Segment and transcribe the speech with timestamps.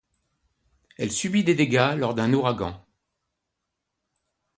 [0.97, 2.83] Elle subit des dégâts lors d'un ouragan.